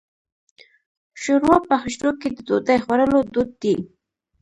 شوروا 1.21 1.57
په 1.67 1.73
حجرو 1.81 2.11
کې 2.19 2.27
د 2.35 2.37
ډوډۍ 2.47 2.77
خوړلو 2.83 3.19
دود 3.33 3.49
دی. 3.61 3.75